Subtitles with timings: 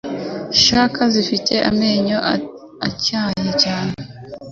[0.03, 2.17] Requins/sharks zifite amenyo
[2.87, 3.93] atyaye cyane